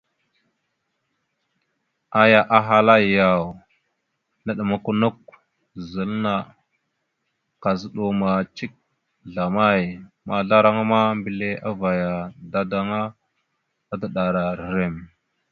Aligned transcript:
Aya 2.21 2.41
ahala: 2.57 2.95
«Yaw, 3.15 3.43
naɗəmakw 4.43 4.87
a 4.89 4.93
nakw 5.01 5.19
zile, 5.89 6.35
kazəɗaw 7.61 8.09
amay 8.13 8.41
cik 8.55 8.73
zlamay?» 9.31 9.81
Mazlaraŋa 10.27 10.83
ma, 10.91 10.99
mbile 11.19 11.49
avayara 11.69 12.21
dadaŋŋa, 12.51 13.01
adaɗəra 13.91 14.43
rrem. 14.61 14.95